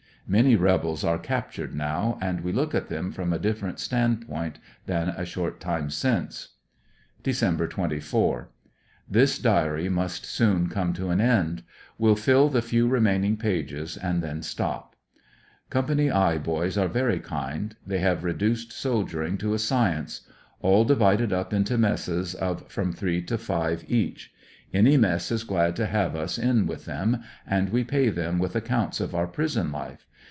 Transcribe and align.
Many 0.27 0.55
rebels 0.55 1.03
are 1.03 1.17
captured 1.19 1.75
now, 1.75 2.17
and 2.21 2.39
we 2.39 2.53
look 2.53 2.73
at 2.73 2.87
them 2.87 3.11
from 3.11 3.33
a 3.33 3.39
different 3.39 3.79
stand 3.81 4.25
point 4.25 4.59
than 4.85 5.09
a 5.09 5.25
short 5.25 5.59
time 5.59 5.89
since. 5.89 6.53
Dec. 7.21 7.69
24.— 7.69 8.49
This 9.17 9.37
diary 9.37 9.89
must 9.89 10.25
soon 10.25 10.69
come 10.69 10.93
to 10.93 11.09
an 11.09 11.19
end. 11.19 11.63
Will 11.97 12.15
fill 12.15 12.47
the 12.47 12.61
few 12.61 12.87
remaining 12.87 13.35
pages 13.35 13.97
and 13.97 14.23
then 14.23 14.41
stop. 14.41 14.95
Co. 15.69 15.81
'T" 15.81 16.07
boys 16.43 16.77
are 16.77 16.87
very 16.87 17.19
kind. 17.19 17.75
They 17.85 17.99
have 17.99 18.23
reduced 18.23 18.71
soldiering 18.71 19.37
to 19.39 19.53
a 19.53 19.59
science. 19.59 20.21
All 20.61 20.85
divided 20.85 21.33
up 21.33 21.51
into 21.51 21.77
messes 21.77 22.35
of 22.35 22.65
from 22.71 22.93
three 22.93 23.21
to 23.23 23.37
five 23.37 23.83
each. 23.89 24.31
Any 24.73 24.95
mess 24.95 25.29
is 25.29 25.43
glad 25.43 25.75
to 25.75 25.87
have 25.87 26.15
us 26.15 26.37
in 26.37 26.67
with 26.67 26.85
them, 26.85 27.21
and 27.45 27.67
we 27.67 27.83
pay 27.83 28.07
them 28.07 28.39
with 28.39 28.55
accounts 28.55 29.01
of 29.01 29.13
our 29.13 29.27
prison 29.27 29.73
life. 29.73 30.07